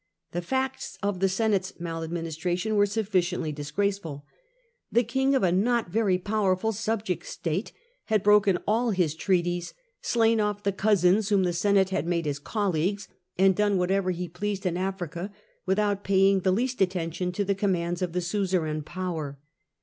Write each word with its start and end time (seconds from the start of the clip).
The 0.31 0.41
facts 0.41 0.97
of 1.03 1.19
the 1.19 1.29
Senate's 1.29 1.79
maladministration 1.79 2.75
were 2.75 2.87
suflSciently 2.87 3.53
disgraceful. 3.53 4.25
The 4.91 5.03
king 5.03 5.35
of 5.35 5.43
a 5.43 5.51
not 5.51 5.91
very 5.91 6.17
powerful 6.17 6.71
subject 6.71 7.23
state 7.27 7.71
had 8.05 8.23
broken 8.23 8.57
all 8.67 8.89
his 8.89 9.13
treaties, 9.13 9.75
slain 10.01 10.39
off 10.39 10.63
the 10.63 10.71
cousins 10.71 11.29
whom 11.29 11.43
the 11.43 11.53
Senate 11.53 11.91
had 11.91 12.07
made 12.07 12.25
his 12.25 12.39
colleagues, 12.39 13.09
and 13.37 13.55
done 13.55 13.77
whatever 13.77 14.09
he 14.09 14.27
pleased 14.27 14.65
in 14.65 14.75
Africa, 14.75 15.31
without 15.67 16.03
paying 16.03 16.39
the 16.39 16.51
least 16.51 16.81
attention 16.81 17.31
to 17.33 17.45
the 17.45 17.53
commands 17.53 18.01
of 18.01 18.13
the 18.13 18.21
suzerain 18.21 18.81
power. 18.81 19.37